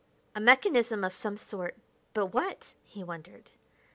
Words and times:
A 0.33 0.39
mechanism 0.39 1.03
of 1.03 1.13
some 1.13 1.37
sort 1.37 1.77
but 2.15 2.33
what? 2.33 2.73
he 2.83 3.03
wondered. 3.03 3.51